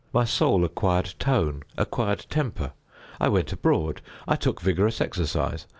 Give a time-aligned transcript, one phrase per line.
[0.11, 2.71] My soul acquired tone—acquired temper.
[3.19, 4.01] I went abroad.
[4.27, 5.67] I took vigorous exercise.